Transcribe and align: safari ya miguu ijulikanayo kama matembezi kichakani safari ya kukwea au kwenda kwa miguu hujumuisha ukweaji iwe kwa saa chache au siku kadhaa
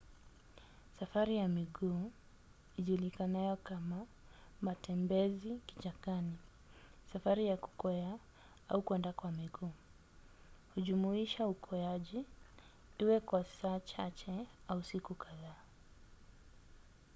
safari 0.99 1.35
ya 1.37 1.47
miguu 1.47 2.11
ijulikanayo 2.77 3.55
kama 3.55 4.05
matembezi 4.61 5.59
kichakani 5.67 6.37
safari 7.13 7.45
ya 7.47 7.57
kukwea 7.57 8.19
au 8.69 8.81
kwenda 8.81 9.13
kwa 9.13 9.31
miguu 9.31 9.71
hujumuisha 10.75 11.47
ukweaji 11.47 12.25
iwe 12.99 13.19
kwa 13.19 13.45
saa 13.45 13.79
chache 13.79 14.47
au 14.67 14.83
siku 14.83 15.15
kadhaa 15.15 15.57